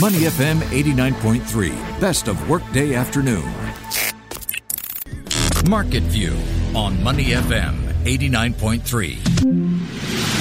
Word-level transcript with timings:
Money 0.00 0.26
FM 0.26 0.58
89.3, 0.72 1.70
best 2.00 2.26
of 2.26 2.50
workday 2.50 2.94
afternoon. 2.94 3.44
Market 5.68 6.02
View 6.02 6.36
on 6.74 7.00
Money 7.00 7.26
FM 7.26 7.76
89.3. 8.02 10.33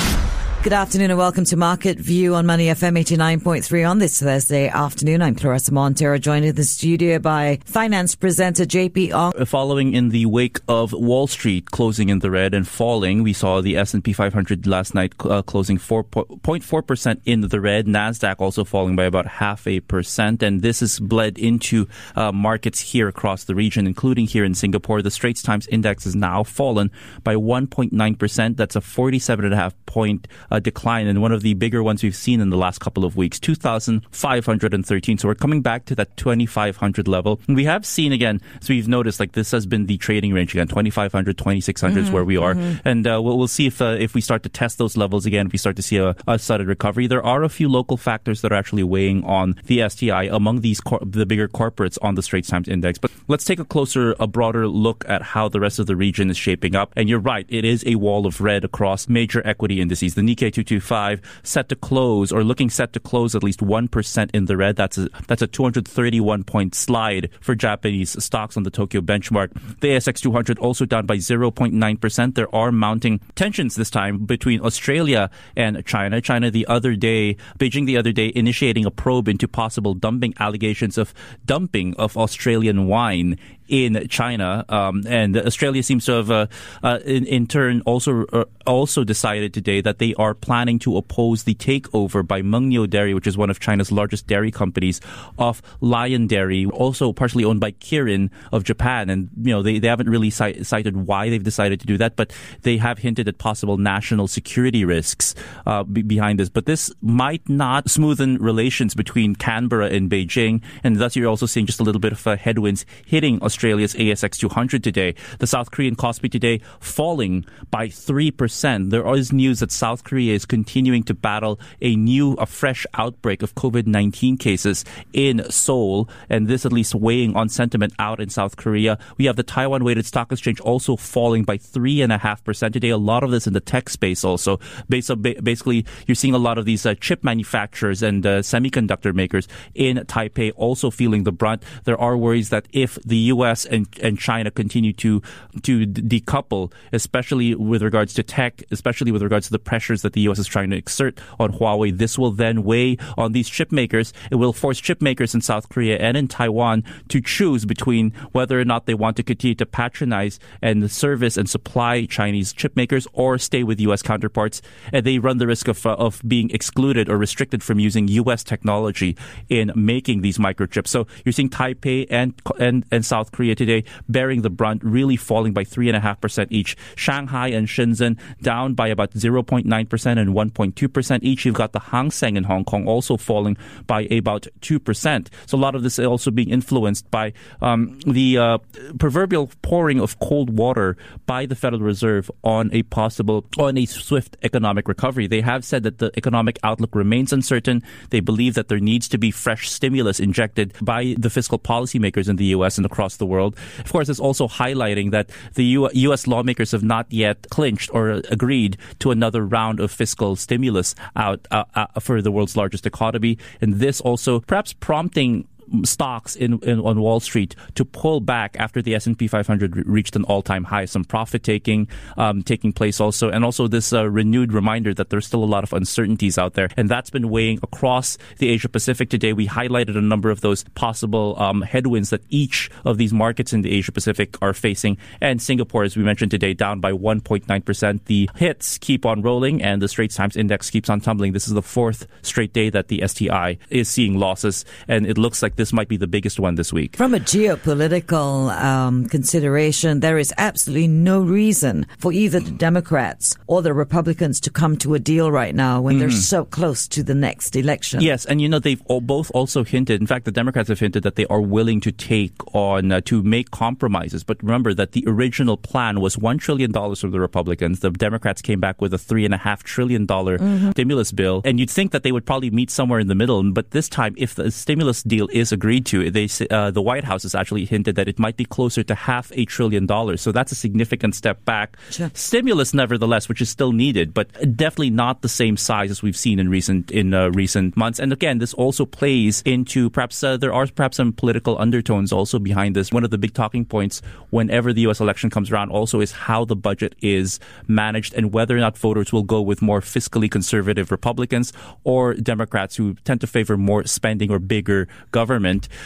Good 0.63 0.71
afternoon 0.71 1.11
and 1.11 1.19
welcome 1.19 1.43
to 1.43 1.57
Market 1.57 1.99
View 1.99 2.35
on 2.35 2.45
Money 2.45 2.67
FM 2.67 2.97
89.3 2.97 3.89
on 3.89 3.99
this 3.99 4.21
Thursday 4.21 4.69
afternoon. 4.69 5.21
I'm 5.21 5.35
Claressa 5.35 5.71
Monteiro, 5.71 6.17
joined 6.17 6.45
in 6.45 6.55
the 6.55 6.63
studio 6.63 7.19
by 7.19 7.59
finance 7.65 8.15
presenter 8.15 8.63
JP 8.63 9.11
Ong. 9.11 9.33
Uh, 9.37 9.43
following 9.43 9.93
in 9.93 10.07
the 10.07 10.25
wake 10.25 10.61
of 10.69 10.93
Wall 10.93 11.27
Street 11.27 11.71
closing 11.71 12.07
in 12.07 12.19
the 12.19 12.31
red 12.31 12.53
and 12.53 12.65
falling, 12.65 13.23
we 13.23 13.33
saw 13.33 13.59
the 13.59 13.75
S&P 13.75 14.13
500 14.13 14.65
last 14.65 14.95
night 14.95 15.13
uh, 15.25 15.41
closing 15.41 15.77
4.4% 15.77 17.21
in 17.25 17.41
the 17.41 17.59
red, 17.59 17.85
Nasdaq 17.85 18.35
also 18.39 18.63
falling 18.63 18.95
by 18.95 19.03
about 19.03 19.27
half 19.27 19.67
a 19.67 19.81
percent, 19.81 20.41
and 20.41 20.61
this 20.61 20.79
has 20.79 20.97
bled 20.97 21.37
into 21.37 21.89
uh, 22.15 22.31
markets 22.31 22.79
here 22.79 23.09
across 23.09 23.43
the 23.43 23.53
region, 23.53 23.85
including 23.85 24.27
here 24.27 24.45
in 24.45 24.55
Singapore. 24.55 25.01
The 25.01 25.11
Straits 25.11 25.41
Times 25.41 25.67
Index 25.67 26.05
has 26.05 26.15
now 26.15 26.41
fallen 26.45 26.89
by 27.21 27.35
1.9%. 27.35 28.55
That's 28.55 28.77
a 28.77 28.81
47 28.81 29.43
and 29.43 29.53
a 29.53 29.57
half 29.57 29.75
point 29.85 30.25
uh, 30.53 30.59
decline 30.59 31.07
and 31.07 31.21
one 31.21 31.31
of 31.31 31.41
the 31.41 31.55
bigger 31.55 31.83
ones 31.83 32.03
we've 32.03 32.15
seen 32.15 32.39
in 32.39 32.51
the 32.51 32.57
last 32.57 32.79
couple 32.79 33.03
of 33.03 33.17
weeks, 33.17 33.39
2,513. 33.39 35.17
So 35.17 35.27
we're 35.27 35.35
coming 35.35 35.61
back 35.61 35.85
to 35.85 35.95
that 35.95 36.15
2,500 36.15 37.07
level. 37.07 37.41
And 37.47 37.57
we 37.57 37.65
have 37.65 37.85
seen 37.85 38.13
again, 38.13 38.39
so 38.61 38.73
we've 38.73 38.87
noticed 38.87 39.19
like 39.19 39.31
this 39.31 39.51
has 39.51 39.65
been 39.65 39.87
the 39.87 39.97
trading 39.97 40.31
range 40.31 40.53
again, 40.53 40.67
2,500, 40.67 41.37
2,600 41.37 41.91
mm-hmm, 41.91 42.05
is 42.05 42.11
where 42.11 42.23
we 42.23 42.37
are. 42.37 42.53
Mm-hmm. 42.53 42.87
And 42.87 43.07
uh, 43.07 43.19
we'll, 43.21 43.37
we'll, 43.37 43.47
see 43.47 43.67
if 43.67 43.81
uh, 43.81 43.97
if 43.99 44.13
we 44.13 44.21
start 44.21 44.43
to 44.43 44.49
test 44.49 44.77
those 44.77 44.95
levels 44.95 45.25
again, 45.25 45.47
if 45.47 45.51
we 45.51 45.57
start 45.57 45.75
to 45.75 45.81
see 45.81 45.97
a, 45.97 46.15
a, 46.27 46.39
sudden 46.39 46.67
recovery. 46.67 47.07
There 47.07 47.23
are 47.23 47.43
a 47.43 47.49
few 47.49 47.67
local 47.67 47.97
factors 47.97 48.41
that 48.41 48.51
are 48.51 48.55
actually 48.55 48.83
weighing 48.83 49.23
on 49.25 49.55
the 49.65 49.87
STI 49.89 50.23
among 50.23 50.61
these 50.61 50.79
cor- 50.79 51.01
the 51.01 51.25
bigger 51.25 51.47
corporates 51.47 51.97
on 52.01 52.15
the 52.15 52.21
Straits 52.21 52.49
Times 52.49 52.67
Index. 52.67 52.99
But 52.99 53.11
let's 53.27 53.45
take 53.45 53.59
a 53.59 53.65
closer, 53.65 54.15
a 54.19 54.27
broader 54.27 54.67
look 54.67 55.03
at 55.07 55.21
how 55.21 55.49
the 55.49 55.59
rest 55.59 55.79
of 55.79 55.87
the 55.87 55.95
region 55.95 56.29
is 56.29 56.37
shaping 56.37 56.75
up. 56.75 56.93
And 56.95 57.09
you're 57.09 57.19
right, 57.19 57.45
it 57.49 57.65
is 57.65 57.83
a 57.85 57.95
wall 57.95 58.25
of 58.25 58.41
red 58.41 58.63
across 58.63 59.07
major 59.07 59.41
equity 59.45 59.81
indices. 59.81 60.15
The 60.15 60.21
Nikkei 60.21 60.42
225 60.49 61.21
set 61.43 61.69
to 61.69 61.75
close 61.75 62.31
or 62.31 62.43
looking 62.43 62.69
set 62.69 62.93
to 62.93 62.99
close 62.99 63.35
at 63.35 63.43
least 63.43 63.59
1% 63.59 64.29
in 64.33 64.45
the 64.45 64.57
red. 64.57 64.75
That's 64.75 64.97
a, 64.97 65.09
that's 65.27 65.41
a 65.41 65.47
231 65.47 66.43
point 66.43 66.75
slide 66.75 67.29
for 67.41 67.55
Japanese 67.55 68.21
stocks 68.23 68.57
on 68.57 68.63
the 68.63 68.71
Tokyo 68.71 69.01
benchmark. 69.01 69.51
The 69.79 69.89
ASX 69.89 70.21
200 70.21 70.59
also 70.59 70.85
down 70.85 71.05
by 71.05 71.17
0.9%. 71.17 72.35
There 72.35 72.53
are 72.55 72.71
mounting 72.71 73.19
tensions 73.35 73.75
this 73.75 73.89
time 73.89 74.25
between 74.25 74.61
Australia 74.61 75.29
and 75.55 75.85
China. 75.85 76.21
China 76.21 76.51
the 76.51 76.67
other 76.67 76.95
day, 76.95 77.37
Beijing 77.59 77.85
the 77.85 77.97
other 77.97 78.11
day 78.11 78.31
initiating 78.35 78.85
a 78.85 78.91
probe 78.91 79.27
into 79.27 79.47
possible 79.47 79.93
dumping 79.93 80.33
allegations 80.39 80.97
of 80.97 81.13
dumping 81.45 81.95
of 81.95 82.17
Australian 82.17 82.87
wine 82.87 83.37
in 83.67 84.07
China, 84.07 84.65
um, 84.69 85.03
and 85.07 85.37
Australia 85.37 85.83
seems 85.83 86.05
to 86.05 86.13
have, 86.13 86.31
uh, 86.31 86.47
uh, 86.83 86.99
in, 87.05 87.25
in, 87.25 87.47
turn, 87.47 87.81
also 87.85 88.25
uh, 88.25 88.45
also 88.65 89.03
decided 89.03 89.53
today 89.53 89.81
that 89.81 89.99
they 89.99 90.13
are 90.15 90.33
planning 90.33 90.79
to 90.79 90.97
oppose 90.97 91.43
the 91.43 91.55
takeover 91.55 92.25
by 92.25 92.41
Mengniu 92.41 92.89
Dairy, 92.89 93.13
which 93.13 93.27
is 93.27 93.37
one 93.37 93.49
of 93.49 93.59
China's 93.59 93.91
largest 93.91 94.27
dairy 94.27 94.51
companies, 94.51 95.01
of 95.37 95.61
Lion 95.81 96.27
Dairy, 96.27 96.65
also 96.65 97.13
partially 97.13 97.43
owned 97.43 97.59
by 97.59 97.71
Kirin 97.71 98.29
of 98.51 98.63
Japan. 98.63 99.09
And 99.09 99.29
you 99.41 99.53
know 99.53 99.61
they, 99.61 99.79
they 99.79 99.87
haven't 99.87 100.09
really 100.09 100.29
cited 100.29 100.97
why 100.97 101.29
they've 101.29 101.43
decided 101.43 101.79
to 101.81 101.85
do 101.85 101.97
that, 101.97 102.15
but 102.15 102.33
they 102.61 102.77
have 102.77 102.99
hinted 102.99 103.27
at 103.27 103.37
possible 103.37 103.77
national 103.77 104.27
security 104.27 104.85
risks 104.85 105.35
uh, 105.65 105.83
behind 105.83 106.39
this. 106.39 106.49
But 106.49 106.65
this 106.65 106.91
might 107.01 107.47
not 107.49 107.85
smoothen 107.85 108.37
relations 108.39 108.93
between 108.93 109.35
Canberra 109.35 109.87
and 109.87 110.09
Beijing, 110.09 110.61
and 110.83 110.97
thus 110.97 111.15
you're 111.15 111.29
also 111.29 111.45
seeing 111.45 111.65
just 111.65 111.79
a 111.79 111.83
little 111.83 112.01
bit 112.01 112.11
of 112.13 112.39
headwinds 112.39 112.85
hitting 113.05 113.41
Australia. 113.41 113.52
Australia's 113.53 113.93
ASX 113.93 114.35
200 114.39 114.83
today. 114.83 115.13
The 115.37 115.45
South 115.45 115.69
Korean 115.69 115.95
Kospi 115.95 116.29
today 116.29 116.59
falling 116.79 117.45
by 117.69 117.87
3%. 117.87 118.89
There 118.89 119.07
is 119.13 119.31
news 119.31 119.59
that 119.59 119.71
South 119.71 120.03
Korea 120.03 120.33
is 120.33 120.43
continuing 120.43 121.03
to 121.03 121.13
battle 121.13 121.59
a 121.79 121.95
new, 121.95 122.33
a 122.33 122.47
fresh 122.47 122.87
outbreak 122.95 123.43
of 123.43 123.53
COVID-19 123.53 124.39
cases 124.39 124.83
in 125.13 125.45
Seoul, 125.51 126.09
and 126.29 126.47
this 126.47 126.65
at 126.65 126.73
least 126.73 126.95
weighing 126.95 127.35
on 127.35 127.47
sentiment 127.47 127.93
out 127.99 128.19
in 128.19 128.29
South 128.29 128.57
Korea. 128.57 128.97
We 129.19 129.25
have 129.25 129.35
the 129.35 129.43
Taiwan 129.43 129.83
weighted 129.83 130.07
stock 130.07 130.31
exchange 130.31 130.59
also 130.61 130.95
falling 130.95 131.43
by 131.43 131.59
3.5% 131.59 132.73
today. 132.73 132.89
A 132.89 132.97
lot 132.97 133.23
of 133.23 133.29
this 133.29 133.45
in 133.45 133.53
the 133.53 133.61
tech 133.61 133.87
space 133.87 134.23
also. 134.23 134.59
Basically, 134.89 135.85
you're 136.07 136.15
seeing 136.15 136.33
a 136.33 136.39
lot 136.39 136.57
of 136.57 136.65
these 136.65 136.87
uh, 136.87 136.95
chip 136.95 137.23
manufacturers 137.23 138.01
and 138.01 138.25
uh, 138.25 138.39
semiconductor 138.39 139.13
makers 139.13 139.47
in 139.75 139.97
Taipei 139.97 140.51
also 140.55 140.89
feeling 140.89 141.23
the 141.23 141.31
brunt. 141.31 141.61
There 141.83 142.01
are 142.01 142.17
worries 142.17 142.49
that 142.49 142.67
if 142.73 142.95
the 143.05 143.17
U.S 143.17 143.42
U.S. 143.43 143.65
and, 143.65 143.87
and 144.01 144.17
China 144.17 144.49
continue 144.51 144.93
to 144.93 145.21
to 145.63 145.85
decouple, 145.85 146.71
especially 146.91 147.55
with 147.55 147.83
regards 147.83 148.13
to 148.15 148.23
tech, 148.23 148.63
especially 148.71 149.11
with 149.11 149.21
regards 149.21 149.47
to 149.47 149.51
the 149.51 149.59
pressures 149.59 150.01
that 150.01 150.13
the 150.13 150.21
U.S. 150.21 150.39
is 150.39 150.47
trying 150.47 150.69
to 150.71 150.77
exert 150.77 151.19
on 151.39 151.53
Huawei. 151.53 151.95
This 151.97 152.17
will 152.17 152.31
then 152.31 152.63
weigh 152.63 152.97
on 153.17 153.33
these 153.33 153.49
chip 153.49 153.71
makers. 153.71 154.13
It 154.31 154.35
will 154.35 154.53
force 154.53 154.79
chip 154.79 155.01
makers 155.01 155.35
in 155.35 155.41
South 155.41 155.69
Korea 155.69 155.97
and 155.97 156.15
in 156.15 156.27
Taiwan 156.27 156.83
to 157.09 157.21
choose 157.21 157.65
between 157.65 158.11
whether 158.31 158.59
or 158.59 158.65
not 158.65 158.85
they 158.85 158.93
want 158.93 159.17
to 159.17 159.23
continue 159.23 159.55
to 159.55 159.65
patronize 159.65 160.39
and 160.61 160.89
service 160.89 161.37
and 161.37 161.49
supply 161.49 162.05
Chinese 162.05 162.53
chip 162.53 162.75
makers 162.75 163.07
or 163.13 163.37
stay 163.37 163.63
with 163.63 163.79
U.S. 163.81 164.01
counterparts. 164.01 164.61
And 164.91 165.05
they 165.05 165.19
run 165.19 165.37
the 165.37 165.47
risk 165.47 165.67
of, 165.67 165.85
uh, 165.85 165.95
of 165.95 166.21
being 166.25 166.49
excluded 166.51 167.09
or 167.09 167.17
restricted 167.17 167.61
from 167.63 167.79
using 167.79 168.07
U.S. 168.07 168.43
technology 168.43 169.17
in 169.49 169.71
making 169.75 170.21
these 170.21 170.37
microchips. 170.37 170.87
So 170.87 171.07
you're 171.25 171.33
seeing 171.33 171.49
Taipei 171.49 172.07
and, 172.09 172.33
and, 172.59 172.85
and 172.91 173.05
South 173.05 173.32
Korea 173.33 173.55
today 173.55 173.83
bearing 174.07 174.41
the 174.41 174.49
brunt, 174.49 174.83
really 174.83 175.17
falling 175.17 175.53
by 175.53 175.63
3.5% 175.63 176.47
each. 176.49 176.77
Shanghai 176.95 177.49
and 177.49 177.67
Shenzhen 177.67 178.17
down 178.41 178.73
by 178.73 178.87
about 178.87 179.11
0.9% 179.11 179.65
and 179.65 180.29
1.2% 180.33 181.19
each. 181.23 181.45
You've 181.45 181.55
got 181.55 181.73
the 181.73 181.79
Hang 181.79 182.11
Seng 182.11 182.37
in 182.37 182.45
Hong 182.45 182.63
Kong 182.63 182.87
also 182.87 183.17
falling 183.17 183.57
by 183.87 184.03
about 184.03 184.47
2%. 184.61 185.27
So 185.45 185.57
a 185.57 185.59
lot 185.59 185.75
of 185.75 185.83
this 185.83 185.99
is 185.99 186.05
also 186.05 186.31
being 186.31 186.49
influenced 186.49 187.09
by 187.11 187.33
um, 187.61 187.99
the 188.05 188.37
uh, 188.37 188.57
proverbial 188.99 189.51
pouring 189.61 189.99
of 189.99 190.19
cold 190.19 190.57
water 190.57 190.97
by 191.25 191.45
the 191.45 191.55
Federal 191.55 191.81
Reserve 191.81 192.29
on 192.43 192.69
a 192.73 192.83
possible, 192.83 193.45
on 193.57 193.77
a 193.77 193.85
swift 193.85 194.37
economic 194.43 194.87
recovery. 194.87 195.27
They 195.27 195.41
have 195.41 195.65
said 195.65 195.83
that 195.83 195.97
the 195.97 196.11
economic 196.17 196.59
outlook 196.63 196.95
remains 196.95 197.33
uncertain. 197.33 197.83
They 198.09 198.19
believe 198.19 198.53
that 198.55 198.67
there 198.67 198.79
needs 198.79 199.07
to 199.09 199.17
be 199.17 199.31
fresh 199.31 199.69
stimulus 199.69 200.19
injected 200.19 200.73
by 200.81 201.15
the 201.17 201.29
fiscal 201.29 201.59
policymakers 201.59 202.29
in 202.29 202.35
the 202.35 202.45
U.S. 202.45 202.77
and 202.77 202.85
across 202.85 203.17
the 203.17 203.22
world 203.25 203.43
world. 203.43 203.57
Of 203.85 203.91
course, 203.91 204.09
it's 204.09 204.19
also 204.19 204.47
highlighting 204.47 205.11
that 205.11 205.29
the 205.55 205.65
U- 205.65 205.89
U.S. 205.93 206.27
lawmakers 206.27 206.71
have 206.71 206.83
not 206.83 207.05
yet 207.09 207.47
clinched 207.49 207.89
or 207.93 208.21
agreed 208.29 208.77
to 208.99 209.11
another 209.11 209.45
round 209.45 209.79
of 209.79 209.91
fiscal 209.91 210.35
stimulus 210.35 210.95
out 211.15 211.47
uh, 211.51 211.65
uh, 211.75 211.87
for 211.99 212.21
the 212.21 212.31
world's 212.31 212.55
largest 212.55 212.85
economy, 212.85 213.37
and 213.61 213.75
this 213.75 214.01
also 214.01 214.39
perhaps 214.39 214.73
prompting 214.73 215.47
stocks 215.83 216.35
in, 216.35 216.59
in, 216.63 216.79
on 216.79 216.99
Wall 216.99 217.19
Street 217.19 217.55
to 217.75 217.85
pull 217.85 218.19
back 218.19 218.55
after 218.59 218.81
the 218.81 218.95
S&P 218.95 219.27
500 219.27 219.87
reached 219.87 220.15
an 220.15 220.23
all-time 220.25 220.65
high. 220.65 220.85
Some 220.85 221.03
profit 221.03 221.43
taking 221.43 221.87
um, 222.17 222.43
taking 222.43 222.73
place 222.73 222.99
also, 222.99 223.29
and 223.29 223.43
also 223.43 223.67
this 223.67 223.93
uh, 223.93 224.09
renewed 224.09 224.53
reminder 224.53 224.93
that 224.93 225.09
there's 225.09 225.25
still 225.25 225.43
a 225.43 225.45
lot 225.45 225.63
of 225.63 225.73
uncertainties 225.73 226.37
out 226.37 226.53
there, 226.53 226.69
and 226.77 226.89
that's 226.89 227.09
been 227.09 227.29
weighing 227.29 227.59
across 227.63 228.17
the 228.37 228.49
Asia 228.49 228.69
Pacific 228.69 229.09
today. 229.09 229.33
We 229.33 229.47
highlighted 229.47 229.97
a 229.97 230.01
number 230.01 230.29
of 230.29 230.41
those 230.41 230.63
possible 230.75 231.39
um, 231.39 231.61
headwinds 231.61 232.09
that 232.09 232.21
each 232.29 232.69
of 232.85 232.97
these 232.97 233.13
markets 233.13 233.53
in 233.53 233.61
the 233.61 233.71
Asia 233.71 233.91
Pacific 233.91 234.35
are 234.41 234.53
facing, 234.53 234.97
and 235.21 235.41
Singapore, 235.41 235.83
as 235.83 235.95
we 235.95 236.03
mentioned 236.03 236.31
today, 236.31 236.53
down 236.53 236.79
by 236.79 236.91
1.9 236.91 237.65
percent. 237.65 238.05
The 238.05 238.29
hits 238.35 238.77
keep 238.77 239.05
on 239.05 239.21
rolling, 239.21 239.61
and 239.61 239.81
the 239.81 239.87
Straits 239.87 240.15
Times 240.15 240.35
Index 240.35 240.69
keeps 240.69 240.89
on 240.89 241.01
tumbling. 241.01 241.33
This 241.33 241.47
is 241.47 241.53
the 241.53 241.61
fourth 241.61 242.07
straight 242.21 242.53
day 242.53 242.69
that 242.69 242.87
the 242.87 243.03
STI 243.07 243.57
is 243.69 243.89
seeing 243.89 244.17
losses, 244.17 244.65
and 244.87 245.05
it 245.05 245.17
looks 245.17 245.41
like 245.41 245.52
this 245.55 245.73
might 245.73 245.87
be 245.87 245.97
the 245.97 246.07
biggest 246.07 246.39
one 246.39 246.55
this 246.55 246.71
week. 246.71 246.95
From 246.95 247.13
a 247.13 247.19
geopolitical 247.19 248.51
um, 248.61 249.05
consideration, 249.05 249.99
there 249.99 250.17
is 250.17 250.33
absolutely 250.37 250.87
no 250.87 251.21
reason 251.21 251.85
for 251.97 252.11
either 252.11 252.39
the 252.39 252.51
Democrats 252.51 253.35
or 253.47 253.61
the 253.61 253.73
Republicans 253.73 254.39
to 254.41 254.49
come 254.49 254.77
to 254.77 254.93
a 254.93 254.99
deal 254.99 255.31
right 255.31 255.55
now 255.55 255.81
when 255.81 255.95
mm. 255.95 255.99
they're 255.99 256.07
mm-hmm. 256.09 256.17
so 256.17 256.45
close 256.45 256.87
to 256.87 257.03
the 257.03 257.15
next 257.15 257.55
election. 257.55 258.01
Yes, 258.01 258.25
and 258.25 258.41
you 258.41 258.49
know 258.49 258.59
they've 258.59 258.83
both 258.85 259.31
also 259.33 259.63
hinted. 259.63 260.01
In 260.01 260.07
fact, 260.07 260.25
the 260.25 260.31
Democrats 260.31 260.69
have 260.69 260.79
hinted 260.79 261.03
that 261.03 261.15
they 261.15 261.25
are 261.27 261.41
willing 261.41 261.81
to 261.81 261.91
take 261.91 262.33
on 262.55 262.91
uh, 262.91 263.01
to 263.01 263.21
make 263.23 263.51
compromises. 263.51 264.23
But 264.23 264.41
remember 264.41 264.73
that 264.73 264.93
the 264.93 265.03
original 265.07 265.57
plan 265.57 265.99
was 265.99 266.17
one 266.17 266.37
trillion 266.37 266.71
dollars 266.71 267.01
from 267.01 267.11
the 267.11 267.19
Republicans. 267.19 267.79
The 267.79 267.91
Democrats 267.91 268.41
came 268.41 268.59
back 268.59 268.81
with 268.81 268.93
a 268.93 268.97
three 268.97 269.25
and 269.25 269.33
a 269.33 269.37
half 269.37 269.63
trillion 269.63 270.05
dollar 270.05 270.37
mm-hmm. 270.37 270.71
stimulus 270.71 271.11
bill, 271.11 271.41
and 271.45 271.59
you'd 271.59 271.69
think 271.69 271.91
that 271.91 272.03
they 272.03 272.11
would 272.11 272.25
probably 272.25 272.49
meet 272.49 272.69
somewhere 272.69 272.99
in 272.99 273.07
the 273.07 273.15
middle. 273.15 273.43
But 273.51 273.71
this 273.71 273.89
time, 273.89 274.15
if 274.17 274.35
the 274.35 274.51
stimulus 274.51 275.03
deal 275.03 275.27
is 275.31 275.42
is 275.43 275.51
agreed 275.51 275.85
to. 275.87 276.09
They 276.09 276.27
uh, 276.49 276.71
the 276.71 276.81
White 276.81 277.03
House 277.03 277.23
has 277.23 277.35
actually 277.35 277.65
hinted 277.65 277.95
that 277.95 278.07
it 278.07 278.17
might 278.17 278.37
be 278.37 278.45
closer 278.45 278.81
to 278.83 278.95
half 278.95 279.31
a 279.35 279.45
trillion 279.45 279.85
dollars. 279.85 280.21
So 280.21 280.31
that's 280.31 280.51
a 280.51 280.55
significant 280.55 281.13
step 281.13 281.45
back. 281.45 281.77
Sure. 281.91 282.09
Stimulus, 282.13 282.73
nevertheless, 282.73 283.29
which 283.29 283.41
is 283.41 283.49
still 283.49 283.71
needed, 283.71 284.13
but 284.13 284.31
definitely 284.55 284.89
not 284.89 285.21
the 285.21 285.29
same 285.29 285.57
size 285.57 285.91
as 285.91 286.01
we've 286.01 286.17
seen 286.17 286.39
in 286.39 286.49
recent 286.49 286.89
in 286.89 287.13
uh, 287.13 287.29
recent 287.29 287.77
months. 287.77 287.99
And 287.99 288.11
again, 288.11 288.39
this 288.39 288.53
also 288.55 288.85
plays 288.85 289.43
into 289.45 289.89
perhaps 289.89 290.23
uh, 290.23 290.37
there 290.37 290.53
are 290.53 290.65
perhaps 290.67 290.97
some 290.97 291.13
political 291.13 291.59
undertones 291.59 292.11
also 292.11 292.39
behind 292.39 292.75
this. 292.75 292.91
One 292.91 293.03
of 293.03 293.11
the 293.11 293.17
big 293.17 293.33
talking 293.33 293.65
points 293.65 294.01
whenever 294.29 294.73
the 294.73 294.81
U.S. 294.81 294.99
election 294.99 295.29
comes 295.29 295.51
around 295.51 295.69
also 295.69 295.99
is 295.99 296.11
how 296.11 296.45
the 296.45 296.55
budget 296.55 296.95
is 297.01 297.39
managed 297.67 298.13
and 298.13 298.33
whether 298.33 298.55
or 298.55 298.59
not 298.59 298.77
voters 298.77 299.11
will 299.11 299.23
go 299.23 299.41
with 299.41 299.61
more 299.61 299.81
fiscally 299.81 300.31
conservative 300.31 300.91
Republicans 300.91 301.53
or 301.83 302.13
Democrats 302.13 302.75
who 302.75 302.95
tend 303.03 303.21
to 303.21 303.27
favor 303.27 303.57
more 303.57 303.85
spending 303.85 304.31
or 304.31 304.39
bigger 304.39 304.87
government. 305.11 305.32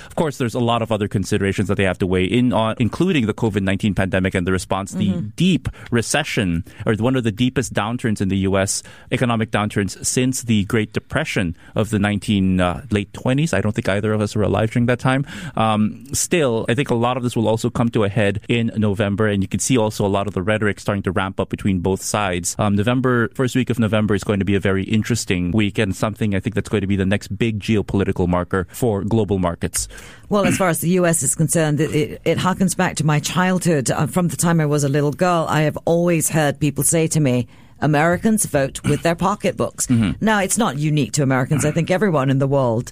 Of 0.05 0.15
course, 0.15 0.37
there's 0.37 0.55
a 0.55 0.59
lot 0.59 0.81
of 0.81 0.91
other 0.91 1.07
considerations 1.07 1.67
that 1.67 1.75
they 1.75 1.83
have 1.83 1.99
to 1.99 2.07
weigh 2.07 2.25
in 2.25 2.53
on, 2.53 2.75
including 2.79 3.25
the 3.25 3.33
COVID-19 3.33 3.95
pandemic 3.95 4.35
and 4.35 4.45
the 4.45 4.51
response, 4.51 4.93
mm-hmm. 4.93 5.19
the 5.19 5.21
deep 5.35 5.69
recession 5.91 6.63
or 6.85 6.95
one 6.95 7.15
of 7.15 7.23
the 7.23 7.31
deepest 7.31 7.73
downturns 7.73 8.21
in 8.21 8.29
the 8.29 8.37
U.S. 8.49 8.83
economic 9.11 9.51
downturns 9.51 10.03
since 10.05 10.43
the 10.43 10.65
Great 10.65 10.93
Depression 10.93 11.55
of 11.75 11.89
the 11.89 11.99
19 11.99 12.59
uh, 12.59 12.85
late 12.91 13.11
20s. 13.13 13.53
I 13.53 13.61
don't 13.61 13.73
think 13.73 13.89
either 13.89 14.13
of 14.13 14.21
us 14.21 14.35
were 14.35 14.43
alive 14.43 14.71
during 14.71 14.87
that 14.87 14.99
time. 14.99 15.25
Um, 15.55 16.05
still, 16.13 16.65
I 16.69 16.73
think 16.73 16.89
a 16.89 16.95
lot 16.95 17.17
of 17.17 17.23
this 17.23 17.35
will 17.35 17.47
also 17.47 17.69
come 17.69 17.89
to 17.89 18.03
a 18.03 18.09
head 18.09 18.41
in 18.47 18.71
November, 18.75 19.27
and 19.27 19.41
you 19.41 19.47
can 19.47 19.59
see 19.59 19.77
also 19.77 20.05
a 20.05 20.07
lot 20.07 20.27
of 20.27 20.33
the 20.33 20.41
rhetoric 20.41 20.79
starting 20.79 21.03
to 21.03 21.11
ramp 21.11 21.39
up 21.39 21.49
between 21.49 21.79
both 21.79 22.01
sides. 22.01 22.55
Um, 22.59 22.75
November, 22.75 23.29
first 23.29 23.55
week 23.55 23.69
of 23.69 23.79
November 23.79 24.15
is 24.15 24.23
going 24.23 24.39
to 24.39 24.45
be 24.45 24.55
a 24.55 24.59
very 24.59 24.83
interesting 24.83 25.51
week 25.51 25.77
and 25.77 25.95
something 25.95 26.35
I 26.35 26.39
think 26.39 26.55
that's 26.55 26.69
going 26.69 26.81
to 26.81 26.87
be 26.87 26.95
the 26.95 27.05
next 27.05 27.29
big 27.37 27.59
geopolitical 27.59 28.27
marker 28.27 28.67
for 28.71 29.03
global 29.03 29.36
markets. 29.39 29.87
Well, 30.29 30.45
as 30.45 30.57
far 30.57 30.69
as 30.69 30.81
the 30.81 30.89
U.S. 30.89 31.23
is 31.23 31.35
concerned, 31.35 31.79
it, 31.79 31.95
it, 31.95 32.21
it 32.25 32.37
harkens 32.37 32.75
back 32.75 32.95
to 32.97 33.05
my 33.05 33.19
childhood. 33.19 33.89
Uh, 33.89 34.07
from 34.07 34.27
the 34.27 34.37
time 34.37 34.59
I 34.59 34.65
was 34.65 34.83
a 34.83 34.89
little 34.89 35.11
girl, 35.11 35.45
I 35.49 35.61
have 35.61 35.77
always 35.85 36.29
heard 36.29 36.59
people 36.59 36.83
say 36.83 37.07
to 37.07 37.19
me, 37.19 37.47
Americans 37.79 38.45
vote 38.45 38.83
with 38.83 39.03
their 39.03 39.15
pocketbooks. 39.15 39.87
Mm-hmm. 39.87 40.23
Now, 40.23 40.41
it's 40.41 40.57
not 40.57 40.77
unique 40.77 41.13
to 41.13 41.23
Americans. 41.23 41.63
I 41.63 41.71
think 41.71 41.91
everyone 41.91 42.29
in 42.29 42.39
the 42.39 42.47
world 42.47 42.91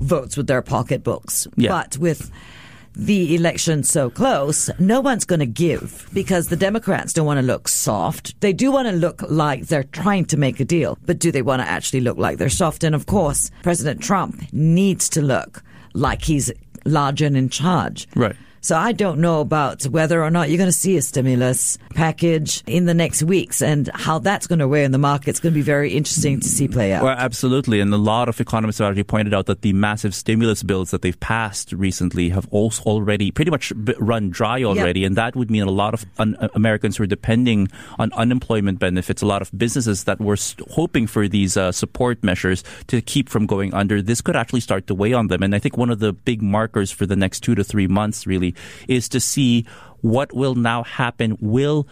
votes 0.00 0.36
with 0.36 0.46
their 0.46 0.62
pocketbooks. 0.62 1.46
Yeah. 1.56 1.68
But 1.68 1.98
with 1.98 2.30
the 2.94 3.34
election 3.34 3.82
so 3.82 4.10
close, 4.10 4.68
no 4.78 5.00
one's 5.00 5.24
going 5.24 5.40
to 5.40 5.46
give 5.46 6.08
because 6.12 6.48
the 6.48 6.56
Democrats 6.56 7.12
don't 7.12 7.26
want 7.26 7.38
to 7.38 7.46
look 7.46 7.68
soft. 7.68 8.38
They 8.40 8.52
do 8.52 8.70
want 8.70 8.88
to 8.88 8.94
look 8.94 9.22
like 9.28 9.66
they're 9.66 9.84
trying 9.84 10.26
to 10.26 10.36
make 10.36 10.60
a 10.60 10.64
deal, 10.64 10.98
but 11.06 11.18
do 11.18 11.32
they 11.32 11.42
want 11.42 11.62
to 11.62 11.68
actually 11.68 12.00
look 12.00 12.18
like 12.18 12.38
they're 12.38 12.50
soft? 12.50 12.84
And 12.84 12.94
of 12.94 13.06
course, 13.06 13.50
President 13.62 14.02
Trump 14.02 14.42
needs 14.52 15.08
to 15.10 15.22
look 15.22 15.62
like 15.94 16.22
he's 16.22 16.52
large 16.84 17.22
and 17.22 17.36
in 17.36 17.48
charge. 17.48 18.08
Right. 18.14 18.36
So 18.64 18.76
I 18.76 18.92
don't 18.92 19.18
know 19.18 19.40
about 19.40 19.82
whether 19.82 20.22
or 20.22 20.30
not 20.30 20.48
you're 20.48 20.56
going 20.56 20.68
to 20.68 20.72
see 20.72 20.96
a 20.96 21.02
stimulus 21.02 21.78
package 21.96 22.62
in 22.68 22.84
the 22.84 22.94
next 22.94 23.20
weeks 23.24 23.60
and 23.60 23.90
how 23.92 24.20
that's 24.20 24.46
going 24.46 24.60
to 24.60 24.68
weigh 24.68 24.84
in 24.84 24.92
the 24.92 24.98
market. 24.98 25.30
It's 25.30 25.40
going 25.40 25.52
to 25.52 25.58
be 25.58 25.62
very 25.62 25.92
interesting 25.92 26.38
to 26.38 26.48
see 26.48 26.68
play 26.68 26.92
out. 26.92 27.02
Well, 27.02 27.16
absolutely. 27.18 27.80
And 27.80 27.92
a 27.92 27.96
lot 27.96 28.28
of 28.28 28.40
economists 28.40 28.78
have 28.78 28.86
already 28.86 29.02
pointed 29.02 29.34
out 29.34 29.46
that 29.46 29.62
the 29.62 29.72
massive 29.72 30.14
stimulus 30.14 30.62
bills 30.62 30.92
that 30.92 31.02
they've 31.02 31.18
passed 31.18 31.72
recently 31.72 32.28
have 32.28 32.46
also 32.52 32.84
already 32.84 33.32
pretty 33.32 33.50
much 33.50 33.72
run 33.98 34.30
dry 34.30 34.62
already. 34.62 35.00
Yep. 35.00 35.06
And 35.08 35.16
that 35.16 35.34
would 35.34 35.50
mean 35.50 35.64
a 35.64 35.70
lot 35.70 35.92
of 35.92 36.06
un- 36.18 36.36
uh, 36.36 36.46
Americans 36.54 36.96
who 36.96 37.02
are 37.02 37.08
depending 37.08 37.66
on 37.98 38.12
unemployment 38.12 38.78
benefits, 38.78 39.22
a 39.22 39.26
lot 39.26 39.42
of 39.42 39.50
businesses 39.58 40.04
that 40.04 40.20
were 40.20 40.36
st- 40.36 40.70
hoping 40.70 41.08
for 41.08 41.26
these 41.26 41.56
uh, 41.56 41.72
support 41.72 42.22
measures 42.22 42.62
to 42.86 43.00
keep 43.00 43.28
from 43.28 43.46
going 43.46 43.74
under, 43.74 44.00
this 44.00 44.20
could 44.20 44.36
actually 44.36 44.60
start 44.60 44.86
to 44.86 44.94
weigh 44.94 45.14
on 45.14 45.26
them. 45.26 45.42
And 45.42 45.52
I 45.52 45.58
think 45.58 45.76
one 45.76 45.90
of 45.90 45.98
the 45.98 46.12
big 46.12 46.42
markers 46.42 46.92
for 46.92 47.06
the 47.06 47.16
next 47.16 47.40
two 47.40 47.56
to 47.56 47.64
three 47.64 47.88
months 47.88 48.24
really 48.24 48.51
is 48.88 49.08
to 49.10 49.20
see 49.20 49.66
what 50.02 50.32
will 50.34 50.54
now 50.54 50.82
happen. 50.82 51.38
Will 51.40 51.86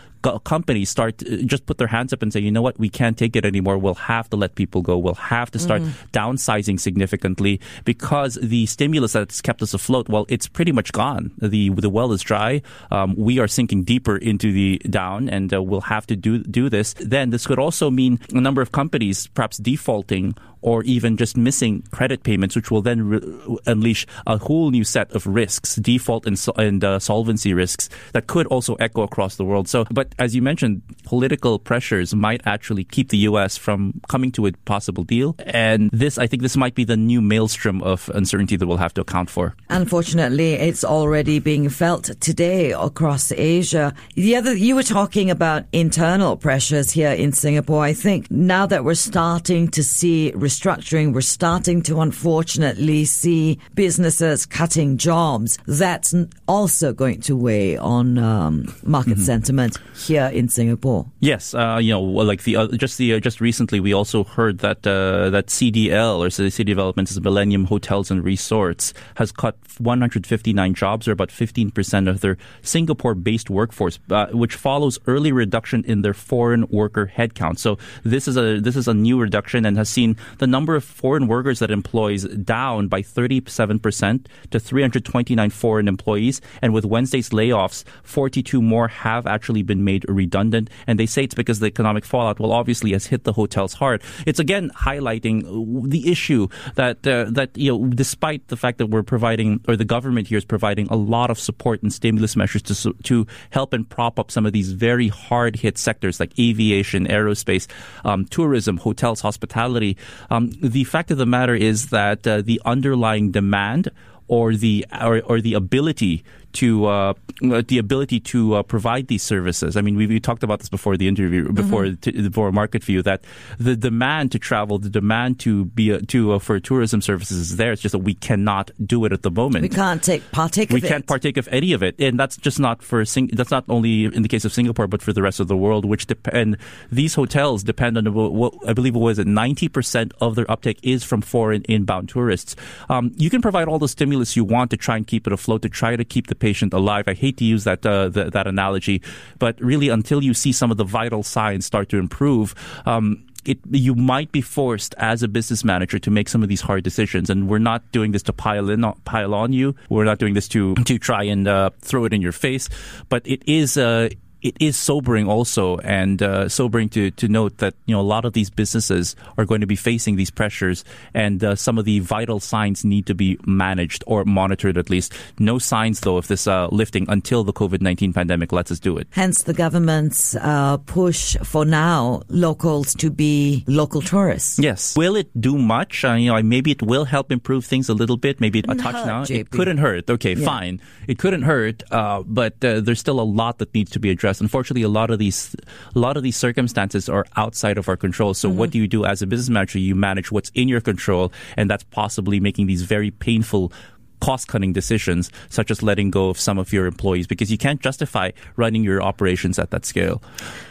companies 0.45 0.91
start 0.91 1.17
just 1.47 1.65
put 1.65 1.79
their 1.79 1.87
hands 1.87 2.13
up 2.13 2.23
and 2.23 2.33
say, 2.33 2.41
you 2.41 2.51
know 2.51 2.61
what, 2.61 2.79
we 2.79 2.89
can't 2.89 3.17
take 3.17 3.37
it 3.37 3.45
anymore. 3.47 3.79
We'll 3.79 3.95
have 3.95 4.29
to 4.31 4.37
let 4.37 4.55
people 4.55 4.83
go. 4.83 4.99
We'll 4.99 5.15
have 5.15 5.51
to 5.53 5.59
start 5.59 5.81
mm. 5.81 5.93
downsizing 6.13 6.79
significantly 6.79 7.61
because 7.85 8.39
the 8.43 8.67
stimulus 8.67 9.15
that's 9.15 9.41
kept 9.41 9.63
us 9.63 9.73
afloat, 9.73 10.09
well, 10.09 10.27
it's 10.29 10.47
pretty 10.47 10.73
much 10.73 10.93
gone. 10.93 11.33
The 11.39 11.71
the 11.71 11.89
well 11.89 12.13
is 12.13 12.21
dry. 12.21 12.63
Um, 12.91 13.15
we 13.17 13.39
are 13.39 13.49
sinking 13.49 13.85
deeper 13.85 14.17
into 14.17 14.53
the 14.53 14.79
down, 14.91 15.29
and 15.31 15.55
uh, 15.55 15.63
we'll 15.63 15.81
have 15.83 16.07
to 16.09 16.17
do 16.17 16.43
do 16.43 16.69
this. 16.69 16.95
Then 16.95 17.31
this 17.31 17.47
could 17.47 17.59
also 17.59 17.91
mean 17.91 18.21
a 18.35 18.41
number 18.41 18.61
of 18.61 18.73
companies 18.73 19.27
perhaps 19.29 19.57
defaulting 19.57 20.35
or 20.63 20.83
even 20.85 21.17
just 21.17 21.37
missing 21.37 21.83
credit 21.91 22.23
payments, 22.23 22.57
which 22.57 22.71
will 22.71 22.83
then 22.83 23.09
re- 23.09 23.59
unleash 23.67 24.07
a 24.27 24.39
whole 24.39 24.71
new 24.71 24.85
set 24.85 25.11
of 25.13 25.27
risks, 25.27 25.77
default 25.77 26.27
and, 26.27 26.45
and 26.57 26.85
uh, 26.85 26.99
solvency 26.99 27.55
risks 27.55 27.89
that 28.13 28.27
could 28.27 28.47
also 28.49 28.75
echo 28.77 29.03
across 29.03 29.37
the 29.37 29.45
world. 29.45 29.69
So, 29.69 29.87
but 29.91 30.15
as 30.19 30.35
you 30.35 30.43
mentioned, 30.43 30.83
political 31.05 31.59
pressures 31.59 32.15
might 32.15 32.41
actually 32.45 32.85
keep 32.85 33.11
the 33.11 33.19
U.S. 33.19 33.57
from 33.57 34.01
coming 34.09 34.33
to 34.33 34.47
a 34.47 34.53
possible 34.65 35.05
deal. 35.05 35.35
And 35.41 35.91
this, 35.93 36.19
I 36.19 36.27
think 36.27 36.43
this 36.43 36.57
might 36.57 36.75
be 36.75 36.85
the 36.85 36.97
new 36.97 37.21
maelstrom 37.21 37.83
of 37.83 38.11
uncertainty 38.15 38.57
that 38.57 38.67
we'll 38.67 38.77
have 38.77 38.95
to 38.95 39.01
account 39.01 39.31
for. 39.31 39.55
Unfortunately, 39.69 40.55
it's 40.55 40.85
already 40.85 41.39
being 41.39 41.69
felt 41.69 42.05
today 42.21 42.73
across 42.73 43.33
Asia. 43.33 43.95
The 44.15 44.37
other, 44.37 44.55
you 44.55 44.75
were 44.75 44.83
talking 44.83 45.31
about 45.31 45.65
internal 45.73 46.37
pressures 46.37 46.91
here 46.91 47.13
in 47.13 47.33
Singapore. 47.33 47.83
I 47.83 47.93
think 47.93 48.31
now 48.31 48.67
that 48.67 48.85
we're 48.85 48.95
starting 48.95 49.69
to 49.69 49.83
see 49.83 50.31
restructuring, 50.51 51.15
we're 51.15 51.21
starting 51.21 51.81
to 51.81 52.01
unfortunately 52.01 53.05
see 53.05 53.59
businesses 53.75 54.47
cutting 54.47 54.97
jobs. 54.97 55.59
That's 55.67 56.13
also 56.49 56.93
going 56.93 57.21
to 57.23 57.37
weigh 57.37 57.77
on 57.77 58.19
um, 58.19 58.75
market 58.83 59.15
mm-hmm. 59.15 59.23
sentiment 59.23 59.79
here 59.95 60.27
in 60.27 60.49
Singapore. 60.49 61.07
Yes, 61.21 61.55
uh, 61.55 61.79
you 61.81 61.93
know, 61.93 62.03
like 62.03 62.43
the 62.43 62.57
uh, 62.57 62.67
just 62.69 62.99
the 62.99 63.15
uh, 63.15 63.21
just 63.21 63.41
recently 63.41 63.79
we 63.79 63.93
also 63.93 64.25
heard 64.25 64.59
that 64.59 64.85
uh, 64.87 65.31
that 65.31 65.47
CDL 65.47 66.19
or 66.19 66.31
City 66.31 66.65
Developments, 66.65 67.19
Millennium 67.21 67.67
Hotels 67.67 68.11
and 68.11 68.25
Resorts, 68.25 68.93
has 69.15 69.31
cut 69.31 69.57
159 69.79 70.75
jobs 70.75 71.07
or 71.07 71.13
about 71.13 71.31
15 71.31 71.71
percent 71.71 72.09
of 72.09 72.23
their 72.23 72.37
Singapore-based 72.63 73.51
workforce, 73.51 74.01
uh, 74.11 74.27
which 74.33 74.57
follows 74.57 74.99
early 75.07 75.31
reduction 75.31 75.85
in 75.85 76.03
their 76.03 76.15
foreign 76.15 76.67
worker 76.69 77.13
headcount. 77.17 77.59
So 77.59 77.79
this 78.03 78.27
is 78.27 78.37
a 78.37 78.59
this 78.59 78.75
is 78.75 78.89
a 78.89 78.95
new 78.95 79.21
reduction 79.21 79.65
and 79.65 79.77
has 79.77 79.89
seen 79.89 80.17
the 80.41 80.47
number 80.47 80.75
of 80.75 80.83
foreign 80.83 81.29
workers 81.29 81.61
that 81.61 81.71
employs 81.71 82.25
down 82.25 82.89
by 82.89 83.03
37 83.03 83.79
percent 83.79 84.29
to 84.51 84.59
329 84.59 85.51
foreign 85.51 85.87
employees, 85.87 86.41
and 86.61 86.73
with 86.73 86.85
Wednesday's 86.85 87.31
layoffs, 87.31 87.85
42 88.03 88.61
more 88.61 88.89
have 88.89 89.27
actually 89.27 89.63
been 89.63 89.85
made 89.85 90.05
redundant. 90.09 90.71
And 90.87 90.99
they 90.99 91.07
say 91.07 91.25
it's 91.25 91.35
because 91.35 91.61
the 91.61 91.67
economic 91.67 92.05
fallout, 92.05 92.41
well, 92.41 92.53
obviously 92.53 92.93
has 92.93 93.07
hit 93.07 93.25
the 93.25 93.33
hotels 93.33 93.75
hard. 93.75 94.03
It's 94.27 94.41
again 94.41 94.71
highlighting 94.71 95.89
the 95.89 96.11
issue 96.11 96.49
that, 96.75 97.07
uh, 97.07 97.27
that, 97.31 97.57
you 97.57 97.71
know, 97.71 97.87
despite 97.89 98.49
the 98.49 98.57
fact 98.57 98.79
that 98.79 98.87
we're 98.87 99.03
providing, 99.03 99.61
or 99.69 99.77
the 99.77 99.85
government 99.85 100.29
here 100.29 100.39
is 100.39 100.45
providing 100.45 100.89
a 100.89 100.97
lot 100.97 101.31
of 101.31 101.39
support 101.39 101.83
and 101.83 101.93
stimulus 101.93 102.35
measures 102.35 102.63
to, 102.63 102.95
to 103.05 103.27
help 103.51 103.73
and 103.73 103.89
prop 103.89 104.19
up 104.19 104.31
some 104.31 104.47
of 104.47 104.53
these 104.53 104.73
very 104.73 105.09
hard 105.09 105.57
hit 105.57 105.77
sectors 105.77 106.19
like 106.19 106.33
aviation, 106.39 107.07
aerospace, 107.07 107.67
um, 108.05 108.25
tourism, 108.25 108.79
hotels, 108.79 109.21
hospitality. 109.21 109.97
Um, 110.31 110.51
the 110.61 110.85
fact 110.85 111.11
of 111.11 111.19
the 111.19 111.27
matter 111.27 111.55
is 111.55 111.89
that 111.89 112.27
uh, 112.27 112.41
the 112.43 112.61
underlying 112.65 113.33
demand 113.33 113.91
or 114.29 114.55
the 114.55 114.87
or, 115.03 115.21
or 115.23 115.41
the 115.41 115.55
ability 115.55 116.23
to 116.53 116.87
uh, 116.87 117.15
the 117.41 117.79
ability 117.79 118.21
to 118.21 118.55
uh, 118.55 118.63
provide 118.63 119.09
these 119.09 119.23
services. 119.23 119.77
I 119.77 119.81
mean, 119.81 119.97
we, 119.97 120.07
we, 120.07 120.21
talked 120.21 120.43
about 120.43 120.59
this 120.59 120.69
before 120.69 120.97
the 120.97 121.09
interview, 121.09 121.51
before 121.53 121.85
mm-hmm. 121.85 121.95
t- 121.95 122.29
before 122.29 122.53
Market 122.53 122.85
View, 122.85 123.03
that 123.03 123.25
the 123.59 123.77
demand 123.77 124.33
to 124.33 124.39
travel, 124.39 124.79
the 124.79 124.91
demand 124.91 125.41
to 125.41 125.67
be 125.67 125.93
uh, 125.93 126.01
to 126.09 126.33
uh, 126.33 126.39
for 126.39 126.61
tourism 126.61 127.01
services 127.01 127.39
is 127.39 127.57
there. 127.57 127.73
It's 127.73 127.83
just 127.83 127.93
that 127.93 128.01
we 128.01 128.15
cannot 128.15 128.71
do 128.85 129.05
it 129.05 129.13
at 129.13 129.23
the 129.23 129.31
moment. 129.31 129.63
We 129.63 129.69
can't 129.69 130.03
take 130.03 130.31
partake. 130.33 130.71
We 130.71 130.81
can't 130.81 131.07
partake 131.07 131.37
of 131.37 131.49
any 131.51 131.73
of 131.73 131.83
it, 131.83 131.97
and 131.99 132.19
that's 132.19 132.37
just 132.37 132.61
not 132.61 132.83
for 132.83 133.05
Sing- 133.05 133.31
that's 133.33 133.51
not 133.51 133.65
only 133.69 134.05
in 134.05 134.23
the 134.23 134.29
case 134.29 134.45
of 134.45 134.53
Singapore, 134.53 134.87
but 134.87 135.03
for 135.03 135.13
the 135.13 135.23
rest 135.23 135.41
of 135.41 135.49
the 135.49 135.57
world. 135.57 135.85
Which 135.85 136.07
depend 136.07 136.59
these 136.91 137.15
hotels 137.15 137.63
depend 137.63 137.97
on 137.97 138.13
what 138.13 138.55
I 138.67 138.73
believe 138.73 138.95
what 138.95 139.03
was 139.03 139.19
it 139.19 139.27
ninety 139.27 139.69
percent 139.69 140.13
of 140.21 140.35
their 140.35 140.51
uptake 140.51 140.79
is 140.83 141.05
from 141.05 141.23
foreign 141.23 141.63
inbound 141.69 142.09
tourists. 142.09 142.57
Um, 142.89 143.13
you 143.17 143.31
can 143.31 143.41
provide 143.43 143.69
all 143.69 143.79
the 143.79 143.89
stimulus 143.89 144.37
you 144.37 144.45
want 144.45 144.71
to 144.71 144.77
try 144.77 144.97
and 144.97 145.07
keep 145.07 145.27
it 145.27 145.33
afloat, 145.33 145.63
to 145.63 145.69
try 145.69 145.97
to 145.97 146.05
keep 146.05 146.27
the 146.27 146.35
patient 146.41 146.73
alive. 146.75 147.05
I 147.07 147.15
hate 147.15 147.37
to 147.37 147.45
use 147.45 147.65
that 147.65 147.87
uh, 147.87 148.09
that 148.09 148.47
analogy, 148.47 149.03
but 149.39 149.61
really 149.61 149.89
until 149.89 150.25
you 150.25 150.35
see 150.35 150.53
some 150.53 150.71
of 150.71 150.77
the 150.77 150.85
vital 150.85 151.23
signs 151.23 151.67
start 151.67 151.89
to 151.91 151.99
improve. 151.99 152.55
Um, 152.87 153.27
it, 153.45 153.59
you 153.71 153.95
might 153.95 154.33
be 154.33 154.43
forced 154.43 154.95
as 154.99 155.23
a 155.23 155.29
business 155.29 155.65
manager 155.65 155.99
to 155.99 156.11
make 156.11 156.29
some 156.29 156.43
of 156.43 156.49
these 156.49 156.61
hard 156.61 156.85
decisions. 156.85 157.31
And 157.31 157.49
we're 157.49 157.59
not 157.59 157.91
doing 157.91 158.13
this 158.13 158.23
to 158.25 158.33
pile 158.33 158.69
in, 158.69 158.83
pile 159.05 159.35
on 159.35 159.53
you. 159.53 159.75
We're 159.89 160.05
not 160.05 160.19
doing 160.19 160.35
this 160.35 160.49
to, 160.49 160.75
to 160.75 160.99
try 160.99 161.23
and 161.25 161.49
uh, 161.49 161.71
throw 161.81 162.05
it 162.05 162.13
in 162.13 162.21
your 162.21 162.33
face. 162.33 162.69
But 163.09 163.27
it 163.27 163.43
is, 163.47 163.79
uh, 163.79 164.11
it 164.43 164.57
is 164.61 164.77
sobering 164.77 165.29
also 165.29 165.77
and 165.79 166.23
uh, 166.23 166.49
sobering 166.49 166.89
to, 166.91 167.11
to 167.13 167.29
note 167.29 167.59
that 167.59 167.75
you 167.87 167.95
know 167.95 168.01
a 168.01 168.03
lot 168.03 168.25
of 168.25 168.33
these 168.33 168.51
businesses 168.51 169.17
are 169.37 169.45
going 169.45 169.61
to 169.61 169.67
be 169.67 169.77
facing 169.77 170.17
these 170.17 170.31
pressures 170.31 170.85
and 171.15 171.43
uh, 171.45 171.55
some 171.55 171.79
of 171.79 171.85
the 171.85 172.01
vital 172.01 172.41
signs 172.41 172.85
need 172.85 173.07
to 173.07 173.15
be 173.15 173.39
managed 173.47 174.03
or 174.07 174.25
monitored 174.25 174.79
at 174.79 174.91
least. 174.91 175.13
No 175.39 175.59
signs 175.59 176.01
though 176.01 176.17
of 176.17 176.29
this 176.29 176.47
uh, 176.47 176.69
lifting 176.69 177.07
until 177.09 177.45
the 177.45 177.53
COVID-19 177.53 178.15
pandemic 178.15 178.53
lets 178.53 178.71
us 178.71 178.81
do 178.81 178.97
it. 178.97 179.07
Hence 179.11 179.43
the 179.43 179.55
government's 179.55 180.35
uh, 180.37 180.79
push 180.79 181.37
for 181.43 181.65
now 181.65 182.23
locals 182.29 182.95
to 182.95 183.11
be 183.11 183.65
local 183.67 184.01
tourists. 184.01 184.59
Yes. 184.59 184.97
Will 184.97 185.17
it 185.17 185.29
do 185.39 185.59
much? 185.59 186.05
Uh, 186.05 186.15
you 186.15 186.33
know 186.33 186.43
maybe 186.43 186.71
it 186.71 186.83
will 186.83 187.05
help 187.05 187.31
improve 187.31 187.65
things 187.65 187.89
a 187.89 187.95
little 187.95 188.17
bit. 188.17 188.41
Maybe 188.41 188.61
a 188.61 188.75
touch 188.75 188.95
hurt, 188.95 189.07
now. 189.07 189.25
JP. 189.25 189.41
it 189.41 189.51
couldn't 189.51 189.79
hurt. 189.79 190.11
Okay 190.11 190.35
yeah. 190.35 190.45
fine. 190.45 190.81
It 191.07 191.19
couldn't 191.19 191.43
hurt 191.43 191.83
uh, 191.91 192.23
but 192.27 192.61
there's 192.61 193.01
still 193.01 193.21
a 193.21 193.23
lot 193.23 193.59
that 193.59 193.75
needs 193.75 193.91
to 193.93 194.01
be 194.01 194.11
addressed 194.11 194.30
Unfortunately, 194.39 194.83
a 194.83 194.89
lot 194.89 195.11
of 195.11 195.19
these 195.19 195.57
a 195.95 195.99
lot 195.99 196.19
of 196.19 196.23
these 196.23 196.37
circumstances 196.37 197.09
are 197.09 197.25
outside 197.37 197.79
of 197.79 197.89
our 197.89 197.97
control. 197.97 198.35
So, 198.35 198.51
mm-hmm. 198.51 198.59
what 198.59 198.71
do 198.71 198.79
you 198.79 198.87
do 198.87 199.07
as 199.07 199.23
a 199.23 199.27
business 199.27 199.49
manager? 199.49 199.79
You 199.79 199.95
manage 199.95 200.31
what's 200.31 200.51
in 200.55 200.69
your 200.69 200.83
control, 200.83 201.33
and 201.57 201.71
that's 201.71 201.85
possibly 201.85 202.39
making 202.39 202.67
these 202.67 202.83
very 202.83 203.11
painful 203.11 203.73
cost 204.21 204.49
cutting 204.49 204.75
decisions, 204.75 205.31
such 205.49 205.71
as 205.71 205.83
letting 205.83 206.11
go 206.11 206.29
of 206.29 206.39
some 206.39 206.59
of 206.59 206.73
your 206.73 206.85
employees, 206.85 207.27
because 207.27 207.51
you 207.51 207.57
can't 207.57 207.81
justify 207.81 208.31
running 208.57 208.85
your 208.85 209.03
operations 209.03 209.59
at 209.59 209.71
that 209.71 209.87
scale. 209.87 210.23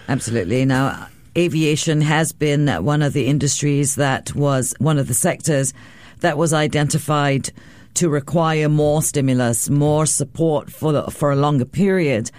Absolutely. 0.08 0.66
Now, 0.66 1.08
aviation 1.36 2.02
has 2.02 2.32
been 2.32 2.68
one 2.84 3.02
of 3.02 3.14
the 3.14 3.26
industries 3.26 3.96
that 3.96 4.36
was 4.36 4.76
one 4.78 5.00
of 5.00 5.08
the 5.08 5.14
sectors 5.14 5.74
that 6.20 6.38
was 6.38 6.54
identified 6.54 7.50
to 7.96 8.10
require 8.10 8.70
more 8.70 9.02
stimulus, 9.02 9.70
more 9.70 10.06
support 10.06 10.72
for 10.72 10.92
the, 10.92 11.04
for 11.12 11.32
a 11.32 11.36
longer 11.36 11.66
period 11.66 12.32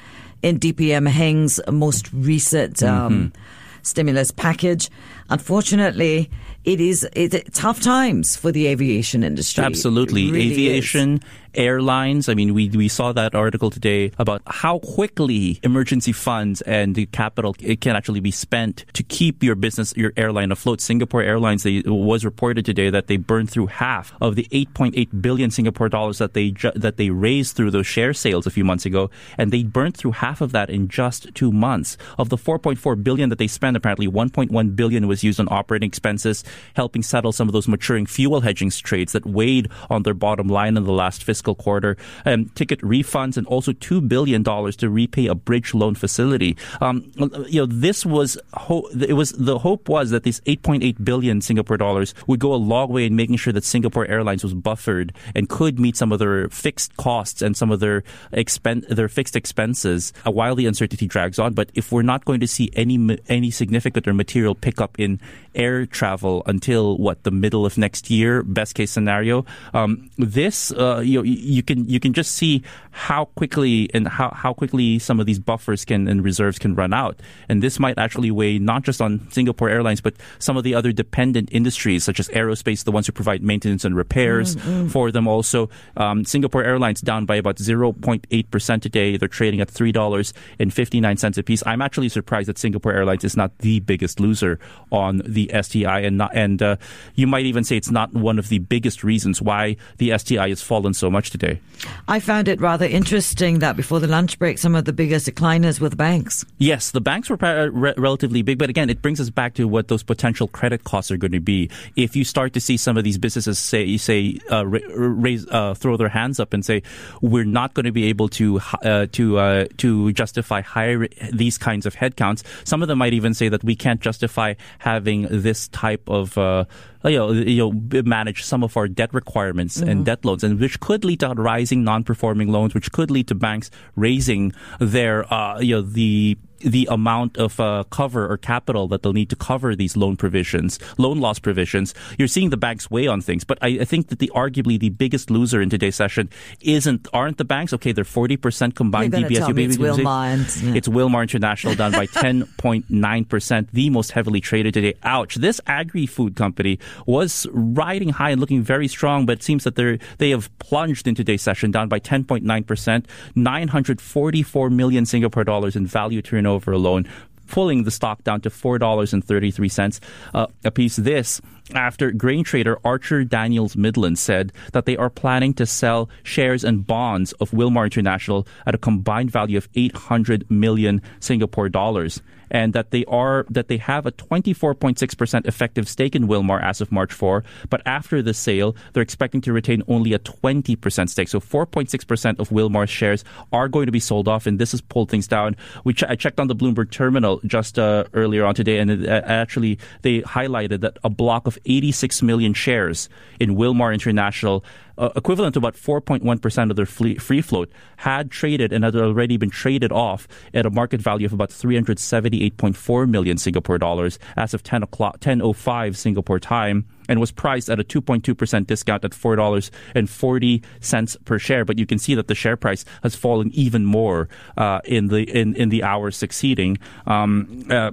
in 0.43 0.59
DPM 0.59 1.09
Heng's 1.09 1.61
most 1.71 2.13
recent 2.13 2.83
um, 2.83 3.13
mm-hmm. 3.33 3.43
stimulus 3.83 4.31
package. 4.31 4.91
Unfortunately, 5.29 6.31
it 6.65 6.81
is 6.81 7.09
it, 7.15 7.55
tough 7.55 7.81
times 7.81 8.37
for 8.37 8.53
the 8.53 8.67
aviation 8.67 9.23
industry. 9.23 9.65
Absolutely, 9.65 10.31
really 10.31 10.53
aviation. 10.53 11.17
Is 11.17 11.21
airlines. 11.55 12.29
I 12.29 12.35
mean, 12.35 12.55
we, 12.55 12.69
we 12.69 12.89
saw 12.89 13.13
that 13.13 13.35
article 13.35 13.71
today 13.71 14.13
about 14.19 14.43
how 14.47 14.79
quickly 14.79 15.61
emergency 15.63 16.13
funds 16.13 16.61
and 16.63 16.95
the 16.95 17.07
capital 17.07 17.55
it 17.61 17.81
can 17.81 17.97
actually 17.97 18.21
be 18.21 18.31
spent 18.31 18.85
to 18.95 19.03
keep 19.03 19.43
your 19.43 19.55
business, 19.55 19.95
your 19.97 20.13
airline 20.17 20.53
afloat. 20.53 20.81
Singapore 20.81 21.23
Airlines, 21.23 21.63
they, 21.63 21.83
was 21.87 22.25
reported 22.25 22.65
today 22.65 22.91
that 22.91 23.07
they 23.07 23.17
burned 23.17 23.51
through 23.51 23.67
half 23.67 24.13
of 24.21 24.37
the 24.37 24.47
8.8 24.51 25.23
billion 25.23 25.51
Singapore 25.51 25.89
dollars 25.89 26.19
that 26.19 26.35
they 26.35 26.51
ju- 26.51 26.73
that 26.75 26.97
they 26.97 27.11
raised 27.11 27.57
through 27.57 27.71
those 27.71 27.87
share 27.87 28.15
sales 28.15 28.47
a 28.47 28.51
few 28.51 28.65
months 28.65 28.87
ago, 28.87 29.11
and 29.37 29.53
they 29.53 29.63
burned 29.63 29.97
through 29.97 30.13
half 30.13 30.41
of 30.41 30.53
that 30.53 30.71
in 30.71 30.89
just 30.89 31.35
two 31.35 31.53
months. 31.53 31.97
Of 32.19 32.29
the 32.29 32.37
4.4 32.37 33.03
billion 33.03 33.29
that 33.29 33.39
they 33.39 33.47
spent, 33.47 33.77
apparently 33.77 34.07
1.1 34.07 34.77
billion 34.77 35.09
was 35.09 35.25
used 35.25 35.41
on 35.41 35.49
operating 35.51 35.89
expenses, 35.89 36.45
helping 36.75 37.03
settle 37.03 37.33
some 37.33 37.49
of 37.49 37.53
those 37.53 37.69
maturing 37.69 38.07
fuel 38.07 38.41
hedging 38.41 38.71
trades 38.71 39.13
that 39.13 39.27
weighed 39.27 39.69
on 39.89 40.03
their 40.03 40.15
bottom 40.15 40.49
line 40.49 40.77
in 40.77 40.85
the 40.85 40.93
last 40.93 41.25
fiscal 41.25 41.40
fiscal 41.41 41.55
quarter, 41.55 41.97
um, 42.27 42.51
ticket 42.55 42.81
refunds, 42.81 43.39
and 43.39 43.47
also 43.47 43.73
$2 43.73 44.07
billion 44.07 44.45
to 44.45 44.91
repay 44.91 45.27
a 45.27 45.35
bridge 45.35 45.73
loan 45.73 45.95
facility. 45.95 46.55
Um, 46.83 47.11
you 47.49 47.63
know, 47.63 47.67
this 47.67 48.05
was, 48.05 48.37
ho- 48.53 48.89
it 48.93 49.15
was, 49.15 49.33
the 49.33 49.59
hope 49.59 49.89
was 49.89 50.11
that 50.11 50.25
this 50.25 50.41
8.8 50.41 51.03
billion 51.03 51.41
Singapore 51.41 51.79
dollars 51.79 52.13
would 52.27 52.41
go 52.41 52.53
a 52.53 52.61
long 52.61 52.93
way 52.93 53.07
in 53.07 53.17
making 53.17 53.37
sure 53.37 53.55
that 53.55 53.65
Singapore 53.65 54.07
Airlines 54.07 54.45
was 54.45 54.53
buffered 54.53 55.15
and 55.35 55.49
could 55.49 55.79
meet 55.81 55.97
some 55.97 56.13
of 56.13 56.19
their 56.19 56.51
fixed 56.51 56.95
costs 56.99 57.41
and 57.41 57.57
some 57.57 57.71
of 57.71 57.81
their 57.81 58.03
expen- 58.35 58.87
their 58.89 59.09
fixed 59.09 59.35
expenses 59.35 60.13
while 60.25 60.55
the 60.55 60.67
uncertainty 60.67 61.07
drags 61.07 61.39
on. 61.39 61.55
But 61.55 61.71
if 61.75 61.91
we're 61.91 62.03
not 62.03 62.27
going 62.27 62.41
to 62.41 62.49
see 62.49 62.69
any, 62.75 63.19
any 63.29 63.51
significant 63.51 64.07
or 64.07 64.13
material 64.13 64.55
pickup 64.55 65.01
in 65.01 65.21
air 65.55 65.87
travel 65.87 66.43
until 66.45 66.99
what 66.99 67.23
the 67.23 67.31
middle 67.31 67.65
of 67.65 67.79
next 67.79 68.11
year, 68.11 68.43
best 68.43 68.75
case 68.75 68.91
scenario. 68.91 69.47
Um, 69.73 70.11
this 70.19 70.71
uh, 70.73 71.01
you 71.01 71.23
know, 71.23 71.25
you 71.33 71.63
can 71.63 71.89
you 71.89 72.01
can 72.01 72.13
just 72.13 72.33
see 72.33 72.63
how 72.93 73.25
quickly 73.25 73.91
and 73.93 74.07
how, 74.09 74.31
how 74.31 74.53
quickly 74.53 74.99
some 74.99 75.21
of 75.21 75.27
these 75.27 75.39
buffers 75.39 75.85
can 75.85 76.09
and 76.09 76.25
reserves 76.25 76.59
can 76.59 76.75
run 76.75 76.93
out, 76.93 77.21
and 77.49 77.63
this 77.63 77.81
might 77.81 77.99
actually 77.99 78.31
weigh 78.31 78.59
not 78.59 78.83
just 78.83 79.01
on 79.01 79.29
Singapore 79.31 79.69
Airlines 79.69 80.01
but 80.01 80.15
some 80.39 80.57
of 80.57 80.65
the 80.65 80.75
other 80.75 80.93
dependent 80.93 81.49
industries 81.53 82.05
such 82.05 82.21
as 82.21 82.29
aerospace, 82.29 82.85
the 82.85 82.93
ones 82.93 83.07
who 83.07 83.13
provide 83.13 83.43
maintenance 83.43 83.85
and 83.85 83.97
repairs 83.97 84.57
mm-hmm. 84.57 84.89
for 84.89 85.11
them. 85.11 85.27
Also, 85.27 85.69
um, 85.97 86.25
Singapore 86.25 86.65
Airlines 86.65 87.01
down 87.01 87.27
by 87.27 87.37
about 87.37 87.57
0.8 87.57 88.51
percent 88.51 88.83
today. 88.83 89.17
They're 89.17 89.29
trading 89.29 89.61
at 89.61 89.71
three 89.71 89.93
dollars 89.93 90.33
and 90.59 90.73
fifty 90.73 91.01
nine 91.01 91.17
cents 91.17 91.39
a 91.39 91.43
piece. 91.43 91.63
I'm 91.67 91.83
actually 91.83 92.09
surprised 92.09 92.49
that 92.49 92.59
Singapore 92.59 92.93
Airlines 92.93 93.25
is 93.25 93.37
not 93.37 93.59
the 93.59 93.81
biggest 93.81 94.21
loser 94.21 94.61
on 94.93 95.23
the 95.27 95.41
the 95.47 95.63
STI, 95.63 96.01
and 96.01 96.19
not, 96.19 96.35
and 96.35 96.63
uh, 96.63 96.77
you 97.15 97.27
might 97.27 97.47
even 97.47 97.65
say 97.65 97.77
it's 97.77 97.91
not 97.91 98.13
one 98.13 98.39
of 98.39 98.49
the 98.49 98.59
biggest 98.59 99.03
reasons 99.05 99.41
why 99.41 99.77
the 99.99 100.17
STI 100.17 100.49
has 100.49 100.63
fallen 100.63 100.95
so 100.95 101.11
much 101.11 101.20
today. 101.29 101.61
I 102.09 102.21
found 102.21 102.49
it 102.49 102.61
rather 102.61 102.87
interesting 102.87 103.59
that 103.59 103.77
before 103.77 104.01
the 104.01 104.07
lunch 104.07 104.39
break, 104.39 104.59
some 104.59 104.75
of 104.75 104.85
the 104.87 104.93
biggest 104.93 105.27
decliners 105.27 105.81
were 105.81 105.89
the 105.89 105.97
banks. 105.97 106.45
Yes, 106.59 106.93
the 106.93 107.01
banks 107.01 107.29
were 107.29 107.37
re- 107.37 107.95
relatively 107.97 108.43
big, 108.43 108.59
but 108.59 108.71
again, 108.71 108.89
it 108.89 109.03
brings 109.03 109.21
us 109.21 109.29
back 109.29 109.55
to 109.55 109.67
what 109.67 109.89
those 109.89 110.03
potential 110.03 110.49
credit 110.49 110.85
costs 110.85 111.11
are 111.11 111.17
going 111.17 111.33
to 111.33 111.41
be. 111.41 111.69
If 111.97 112.17
you 112.17 112.25
start 112.25 112.53
to 112.55 112.61
see 112.61 112.77
some 112.77 112.97
of 112.97 113.05
these 113.05 113.19
businesses 113.19 113.59
say, 113.59 113.83
you 113.83 113.99
say, 113.99 114.39
uh, 114.51 114.65
raise, 114.67 115.47
uh, 115.49 115.75
throw 115.75 115.97
their 115.97 116.09
hands 116.09 116.41
up 116.41 116.53
and 116.53 116.65
say, 116.65 116.83
we're 117.21 117.45
not 117.45 117.75
going 117.75 117.87
to 117.87 117.93
be 117.93 118.05
able 118.05 118.29
to 118.29 118.61
uh, 118.83 119.07
to 119.13 119.39
uh, 119.39 119.67
to 119.79 120.13
justify 120.13 120.61
higher 120.61 121.09
these 121.33 121.59
kinds 121.59 121.87
of 121.87 121.95
headcounts. 121.97 122.43
Some 122.65 122.83
of 122.83 122.89
them 122.89 122.99
might 122.99 123.15
even 123.15 123.35
say 123.35 123.49
that 123.49 123.65
we 123.65 123.75
can't 123.75 124.01
justify 124.01 124.55
having 124.79 125.27
this 125.31 125.69
type 125.69 126.09
of 126.09 126.39
uh, 126.39 126.65
you 127.05 127.17
know, 127.17 127.33
you 127.33 127.59
know, 127.59 128.03
manage 128.03 128.45
some 128.45 128.63
of 128.63 128.77
our 128.77 128.89
debt 128.89 129.13
requirements 129.15 129.79
mm-hmm. 129.79 129.89
and 129.89 130.05
debt 130.05 130.25
loans, 130.25 130.45
and 130.45 130.61
which 130.61 130.81
could 130.81 131.05
lead 131.05 131.21
to 131.21 131.29
rising 131.31 131.85
non-performing 131.85 132.49
loans, 132.49 132.75
which 132.75 132.93
could 132.93 133.11
lead 133.11 133.29
to 133.29 133.35
banks 133.35 133.71
raising 133.97 134.53
their, 134.79 135.33
uh, 135.33 135.59
you 135.61 135.77
know, 135.77 135.83
the 135.83 136.37
the 136.61 136.89
amount 136.91 137.37
of 137.39 137.59
uh, 137.59 137.85
cover 137.91 138.31
or 138.31 138.37
capital 138.37 138.89
that 138.89 139.03
they'll 139.03 139.13
need 139.13 139.31
to 139.31 139.37
cover 139.37 139.75
these 139.75 139.97
loan 139.97 140.17
provisions, 140.17 140.79
loan 140.99 141.19
loss 141.19 141.39
provisions. 141.39 141.95
You're 142.19 142.29
seeing 142.29 142.51
the 142.51 142.57
banks 142.57 142.91
weigh 142.91 143.07
on 143.07 143.21
things, 143.21 143.45
but 143.45 143.59
I, 143.63 143.79
I 143.81 143.85
think 143.85 144.09
that 144.09 144.19
the 144.19 144.31
arguably 144.35 144.79
the 144.79 144.91
biggest 144.91 145.31
loser 145.31 145.61
in 145.61 145.71
today's 145.71 145.97
session 145.97 146.29
isn't 146.61 147.09
aren't 147.13 147.39
the 147.39 147.45
banks. 147.45 147.73
Okay, 147.73 147.93
they're 147.93 148.05
40 148.05 148.37
percent 148.37 148.75
combined 148.75 149.13
DBS. 149.13 149.49
It's 149.71 149.77
Wilmar. 149.99 150.63
Yeah. 150.63 150.75
It's 150.75 150.89
Wilmar 150.89 151.23
International 151.23 151.75
down 151.75 151.93
by 151.93 152.07
10.9 152.21 153.29
percent, 153.29 153.69
the 153.73 153.91
most 153.91 154.13
heavily 154.13 154.41
traded 154.41 154.75
today. 154.75 154.95
Ouch! 155.03 155.37
This 155.37 155.61
agri-food 155.67 156.37
company 156.37 156.79
was 157.07 157.47
riding 157.53 158.11
high 158.11 158.31
and 158.31 158.41
looking 158.41 158.63
very 158.63 158.89
strong, 158.89 159.27
but 159.27 159.39
it 159.39 159.43
seems 159.43 159.65
that 159.65 159.77
they're 159.77 159.99
they 160.19 160.31
have 160.31 160.51
plunged 160.59 161.09
in 161.09 161.15
today's 161.15 161.43
session 161.43 161.71
down 161.71 161.89
by 161.89 162.01
10.9 162.01 162.67
percent, 162.67 163.07
944 163.35 164.71
million 164.71 165.07
Singapore 165.07 165.45
dollars 165.45 165.75
in 165.75 165.87
value 165.87 166.21
turnover 166.21 166.50
over 166.51 166.73
alone, 166.73 167.09
pulling 167.49 167.85
the 167.85 167.91
stock 167.91 168.23
down 168.25 168.41
to 168.43 168.51
$4.33 168.51 170.01
uh, 170.35 170.47
a 170.65 170.71
piece. 170.71 170.97
This 170.97 171.41
after 171.75 172.11
grain 172.11 172.45
trader 172.45 172.79
Archer 172.85 173.25
Daniels 173.25 173.77
Midland 173.77 174.19
said 174.19 174.53
that 174.73 174.87
they 174.87 174.97
are 174.97 175.11
planning 175.11 175.55
to 175.55 175.67
sell 175.67 176.09
shares 176.23 176.65
and 176.65 176.87
bonds 176.87 177.33
of 177.35 177.51
Wilmar 177.51 177.85
International 177.85 178.47
at 178.67 178.75
a 178.75 178.79
combined 178.79 179.31
value 179.31 179.59
of 179.59 179.69
800 179.75 180.51
million 180.51 181.03
Singapore 181.21 181.69
dollars 181.69 182.21
and 182.51 182.73
that 182.73 182.91
they 182.91 183.05
are 183.07 183.47
that 183.49 183.69
they 183.69 183.77
have 183.77 184.07
a 184.07 184.13
24.6% 184.13 185.47
effective 185.47 185.89
stake 185.89 186.15
in 186.17 186.27
Wilmar 186.27 186.63
as 186.63 186.81
of 186.81 186.91
March 186.91 187.13
4, 187.13 187.45
but 187.69 187.81
after 187.87 188.23
the 188.23 188.35
sale, 188.35 188.75
they're 188.93 189.03
expecting 189.03 189.41
to 189.43 189.53
retain 189.53 189.83
only 189.89 190.13
a 190.13 190.19
20% 190.19 191.09
stake. 191.09 191.29
So 191.29 191.41
4.6% 191.41 192.39
of 192.39 192.49
Wilmar's 192.51 192.91
shares 192.91 193.25
are 193.53 193.69
going 193.69 193.87
to 193.87 193.93
be 193.93 194.01
sold 194.01 194.29
off, 194.29 194.47
and 194.47 194.59
this 194.59 194.73
has 194.73 194.81
pulled 194.81 195.11
things 195.11 195.29
down. 195.29 195.57
We 195.85 195.95
I 196.09 196.17
checked 196.17 196.41
on 196.41 196.49
the 196.49 196.57
Bloomberg 196.57 196.91
terminal 196.91 197.41
just 197.45 197.79
uh, 197.79 198.05
earlier 198.13 198.45
on 198.45 198.55
today, 198.55 198.79
and 198.79 198.91
it, 198.91 199.09
uh, 199.09 199.23
actually 199.25 199.79
they 200.03 200.23
highlighted 200.23 200.81
that 200.81 200.99
a 201.05 201.11
block 201.11 201.47
of 201.47 201.59
86 201.67 202.23
million 202.23 202.55
shares 202.55 203.11
in 203.39 203.57
Wilmar 203.57 203.93
International 203.93 204.65
uh, 205.01 205.11
equivalent 205.17 205.55
to 205.55 205.59
about 205.59 205.75
4.1% 205.75 206.71
of 206.71 206.77
their 206.77 206.87
free 206.87 207.41
float, 207.41 207.73
had 207.97 208.31
traded 208.31 208.73
and 208.73 208.85
had 208.85 208.95
already 208.95 209.39
been 209.39 209.51
traded 209.51 209.91
off 209.91 210.29
at 210.53 210.67
a 210.67 210.71
market 210.71 211.01
value 211.01 211.25
of 211.25 211.33
about 211.33 211.49
378.4 211.49 213.09
million 213.09 213.39
Singapore 213.39 213.79
dollars 213.79 214.19
as 214.37 214.53
of 214.53 214.63
10 214.63 214.83
o'clock, 214.83 215.19
10.05 215.21 215.97
Singapore 215.97 216.39
time 216.39 216.85
and 217.09 217.19
was 217.19 217.33
priced 217.33 217.71
at 217.71 217.81
a 217.81 217.85
2.2% 217.85 218.67
discount 218.67 219.05
at 219.05 219.13
$4.40 219.13 221.25
per 221.25 221.39
share. 221.39 221.65
But 221.65 221.79
you 221.79 221.87
can 221.87 221.99
see 221.99 222.15
that 222.15 222.29
the 222.29 222.35
share 222.35 222.57
price 222.57 222.85
has 223.03 223.17
fallen 223.17 223.51
even 223.53 223.87
more 223.87 224.29
uh, 224.59 224.81
in 224.85 225.09
the 225.09 225.23
in, 225.23 225.57
in 225.57 225.71
the 225.71 225.83
hours 225.83 226.17
succeeding. 226.17 226.79
Um, 227.07 227.65
uh, 227.71 227.93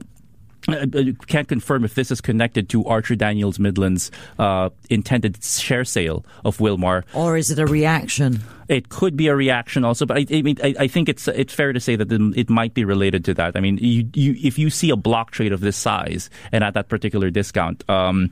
uh, 0.68 0.86
uh, 0.94 1.04
can't 1.28 1.48
confirm 1.48 1.84
if 1.84 1.96
this 1.96 2.12
is 2.12 2.22
connected 2.22 2.70
to 2.70 2.86
Archer 2.86 3.16
Daniels 3.16 3.58
Midland's 3.58 4.12
uh, 4.38 4.70
intended 4.90 5.44
share 5.44 5.86
sale 5.86 6.26
of 6.44 6.58
Wilmar, 6.58 7.04
or 7.14 7.38
is 7.38 7.52
it 7.52 7.60
a 7.60 7.66
reaction? 7.66 8.42
It 8.68 8.90
could 8.90 9.16
be 9.16 9.28
a 9.28 9.36
reaction 9.36 9.86
also, 9.86 10.06
but 10.06 10.18
I, 10.18 10.26
I 10.30 10.42
mean, 10.42 10.58
I, 10.62 10.76
I, 10.80 10.88
think 10.88 11.08
it's 11.08 11.28
it's 11.30 11.54
fair 11.54 11.72
to 11.72 11.80
say 11.80 11.96
that 11.96 12.12
it 12.12 12.50
might 12.50 12.74
be 12.74 12.84
related 12.84 13.24
to 13.26 13.34
that. 13.36 13.56
I 13.56 13.62
mean, 13.62 13.78
you, 13.78 14.10
you, 14.14 14.36
if 14.44 14.60
you 14.60 14.70
see 14.70 14.90
a 14.90 14.98
block 14.98 15.32
trade 15.32 15.54
of 15.54 15.62
this 15.62 15.78
size 15.78 16.30
and 16.52 16.64
at 16.64 16.74
that 16.74 16.90
particular 16.90 17.30
discount. 17.30 17.90
Um, 17.90 18.30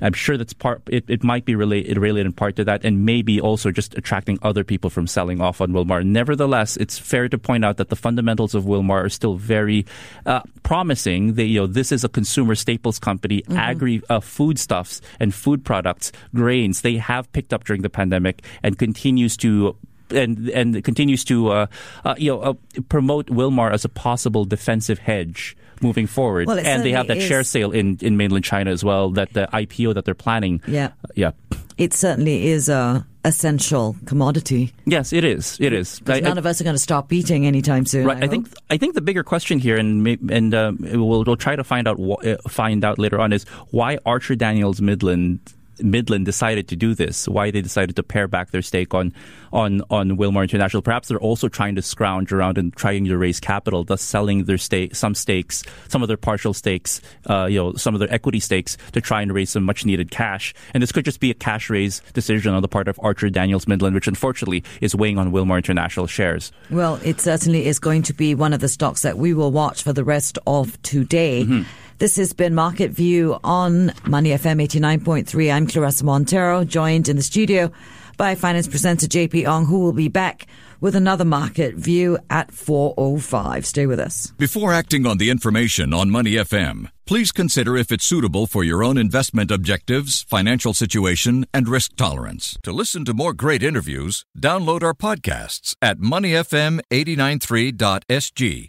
I'm 0.00 0.12
sure 0.12 0.36
that's 0.36 0.52
part. 0.52 0.82
It, 0.88 1.04
it 1.08 1.24
might 1.24 1.44
be 1.44 1.54
related, 1.54 1.98
related 1.98 2.26
in 2.26 2.32
part 2.32 2.56
to 2.56 2.64
that, 2.64 2.84
and 2.84 3.04
maybe 3.04 3.40
also 3.40 3.70
just 3.70 3.96
attracting 3.96 4.38
other 4.42 4.64
people 4.64 4.90
from 4.90 5.06
selling 5.06 5.40
off 5.40 5.60
on 5.60 5.72
Wilmar. 5.72 6.04
Nevertheless, 6.04 6.76
it's 6.76 6.98
fair 6.98 7.28
to 7.28 7.38
point 7.38 7.64
out 7.64 7.76
that 7.76 7.88
the 7.88 7.96
fundamentals 7.96 8.54
of 8.54 8.64
Wilmar 8.64 9.04
are 9.04 9.08
still 9.08 9.34
very 9.34 9.86
uh, 10.26 10.42
promising. 10.62 11.34
They, 11.34 11.44
you 11.44 11.60
know, 11.60 11.66
this 11.66 11.92
is 11.92 12.04
a 12.04 12.08
consumer 12.08 12.54
staples 12.54 12.98
company, 12.98 13.42
mm-hmm. 13.42 13.56
agri 13.56 14.02
uh, 14.08 14.20
foodstuffs 14.20 15.00
and 15.20 15.34
food 15.34 15.64
products, 15.64 16.12
grains. 16.34 16.82
They 16.82 16.96
have 16.96 17.30
picked 17.32 17.52
up 17.52 17.64
during 17.64 17.82
the 17.82 17.90
pandemic 17.90 18.44
and 18.62 18.78
continues 18.78 19.36
to 19.38 19.76
and 20.10 20.48
and 20.50 20.82
continues 20.84 21.24
to 21.24 21.48
uh, 21.48 21.66
uh, 22.04 22.14
you 22.18 22.30
know 22.30 22.40
uh, 22.40 22.54
promote 22.88 23.26
Wilmar 23.26 23.72
as 23.72 23.84
a 23.84 23.88
possible 23.88 24.44
defensive 24.44 24.98
hedge 24.98 25.56
moving 25.82 26.06
forward. 26.06 26.46
Well, 26.46 26.58
and 26.58 26.84
they 26.84 26.92
have 26.92 27.08
that 27.08 27.18
is. 27.18 27.24
share 27.24 27.42
sale 27.42 27.72
in, 27.72 27.98
in 28.00 28.16
mainland 28.16 28.44
China 28.44 28.70
as 28.70 28.84
well, 28.84 29.10
that 29.10 29.32
the 29.32 29.48
IPO 29.52 29.94
that 29.94 30.04
they're 30.04 30.14
planning. 30.14 30.62
Yeah. 30.66 30.92
Yeah. 31.14 31.32
It 31.76 31.94
certainly 31.94 32.48
is 32.48 32.68
a 32.68 33.06
essential 33.24 33.96
commodity. 34.04 34.72
Yes, 34.84 35.12
it 35.12 35.22
is. 35.22 35.58
It 35.60 35.72
is. 35.72 36.00
I, 36.06 36.20
none 36.20 36.38
I, 36.38 36.40
of 36.40 36.46
us 36.46 36.60
are 36.60 36.64
going 36.64 36.74
to 36.74 36.82
stop 36.82 37.12
eating 37.12 37.46
anytime 37.46 37.86
soon. 37.86 38.06
Right. 38.06 38.22
I, 38.22 38.26
I 38.26 38.28
think. 38.28 38.48
I 38.70 38.76
think 38.76 38.94
the 38.94 39.00
bigger 39.00 39.22
question 39.22 39.58
here, 39.58 39.76
and 39.76 40.06
and 40.30 40.54
uh, 40.54 40.72
we'll, 40.78 41.24
we'll 41.24 41.36
try 41.36 41.54
to 41.54 41.64
find 41.64 41.86
out 41.86 42.00
uh, 42.00 42.36
find 42.48 42.84
out 42.84 42.98
later 42.98 43.20
on, 43.20 43.32
is 43.32 43.44
why 43.70 43.98
Archer 44.04 44.34
Daniels 44.34 44.80
Midland 44.80 45.40
Midland 45.82 46.24
decided 46.24 46.68
to 46.68 46.76
do 46.76 46.94
this, 46.94 47.28
why 47.28 47.50
they 47.50 47.60
decided 47.60 47.96
to 47.96 48.02
pare 48.02 48.28
back 48.28 48.50
their 48.50 48.62
stake 48.62 48.94
on 48.94 49.12
on 49.52 49.82
on 49.90 50.16
Wilmar 50.16 50.42
International. 50.42 50.82
Perhaps 50.82 51.08
they're 51.08 51.18
also 51.18 51.48
trying 51.48 51.74
to 51.76 51.82
scrounge 51.82 52.32
around 52.32 52.58
and 52.58 52.74
trying 52.74 53.04
to 53.06 53.16
raise 53.16 53.40
capital, 53.40 53.84
thus 53.84 54.02
selling 54.02 54.44
their 54.44 54.58
stake, 54.58 54.94
some 54.94 55.14
stakes, 55.14 55.64
some 55.88 56.02
of 56.02 56.08
their 56.08 56.16
partial 56.16 56.52
stakes, 56.52 57.00
uh, 57.28 57.46
you 57.46 57.58
know, 57.58 57.74
some 57.74 57.94
of 57.94 58.00
their 58.00 58.12
equity 58.12 58.40
stakes 58.40 58.76
to 58.92 59.00
try 59.00 59.22
and 59.22 59.32
raise 59.32 59.50
some 59.50 59.64
much 59.64 59.84
needed 59.84 60.10
cash. 60.10 60.54
And 60.74 60.82
this 60.82 60.92
could 60.92 61.04
just 61.04 61.20
be 61.20 61.30
a 61.30 61.34
cash 61.34 61.70
raise 61.70 62.00
decision 62.12 62.54
on 62.54 62.62
the 62.62 62.68
part 62.68 62.88
of 62.88 62.98
Archer 63.02 63.30
Daniels 63.30 63.66
Midland, 63.66 63.94
which 63.94 64.08
unfortunately 64.08 64.64
is 64.80 64.94
weighing 64.94 65.18
on 65.18 65.32
Wilmar 65.32 65.56
International 65.56 66.06
shares. 66.06 66.52
Well, 66.70 67.00
it 67.04 67.20
certainly 67.20 67.66
is 67.66 67.78
going 67.78 68.02
to 68.02 68.12
be 68.12 68.34
one 68.34 68.52
of 68.52 68.60
the 68.60 68.68
stocks 68.68 69.02
that 69.02 69.18
we 69.18 69.34
will 69.34 69.52
watch 69.52 69.82
for 69.82 69.92
the 69.92 70.04
rest 70.04 70.38
of 70.46 70.80
today. 70.82 71.44
Mm-hmm. 71.44 71.62
This 71.98 72.16
has 72.16 72.32
been 72.32 72.54
Market 72.54 72.92
View 72.92 73.38
on 73.42 73.92
Money 74.06 74.30
FM 74.30 74.64
89.3. 74.64 75.52
I'm 75.52 75.66
Claressa 75.66 76.04
Monteiro, 76.04 76.64
joined 76.64 77.08
in 77.08 77.16
the 77.16 77.22
studio 77.22 77.72
by 78.16 78.36
finance 78.36 78.68
presenter 78.68 79.08
JP 79.08 79.48
Ong, 79.48 79.66
who 79.66 79.80
will 79.80 79.92
be 79.92 80.06
back 80.06 80.46
with 80.80 80.94
another 80.94 81.24
market 81.24 81.74
view 81.74 82.16
at 82.30 82.52
4.05. 82.52 83.64
Stay 83.64 83.86
with 83.86 83.98
us. 83.98 84.30
Before 84.38 84.72
acting 84.72 85.06
on 85.06 85.18
the 85.18 85.28
information 85.28 85.92
on 85.92 86.08
Money 86.08 86.34
FM, 86.34 86.88
please 87.04 87.32
consider 87.32 87.76
if 87.76 87.90
it's 87.90 88.04
suitable 88.04 88.46
for 88.46 88.62
your 88.62 88.84
own 88.84 88.96
investment 88.96 89.50
objectives, 89.50 90.22
financial 90.22 90.74
situation, 90.74 91.46
and 91.52 91.68
risk 91.68 91.96
tolerance. 91.96 92.56
To 92.62 92.70
listen 92.70 93.04
to 93.06 93.12
more 93.12 93.32
great 93.32 93.64
interviews, 93.64 94.24
download 94.38 94.84
our 94.84 94.94
podcasts 94.94 95.74
at 95.82 95.98
moneyfm893.sg 95.98 98.68